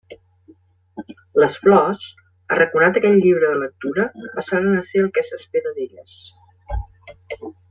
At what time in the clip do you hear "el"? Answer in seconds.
5.05-5.13